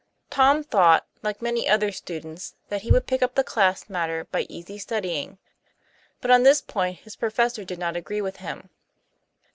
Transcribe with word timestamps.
Tom 0.31 0.63
thought, 0.63 1.05
like 1.21 1.43
many 1.43 1.69
other 1.69 1.91
students, 1.91 2.55
that 2.69 2.81
he 2.81 2.89
would 2.89 3.05
pick 3.05 3.21
up 3.21 3.35
the 3.35 3.43
class 3.43 3.87
matter 3.87 4.23
by 4.31 4.47
easy 4.49 4.79
studying. 4.79 5.37
But 6.21 6.31
on 6.31 6.41
this 6.41 6.59
point 6.59 6.97
his 7.01 7.15
professor 7.15 7.63
did 7.63 7.77
not 7.77 7.95
agree 7.95 8.19
with 8.19 8.37
him. 8.37 8.71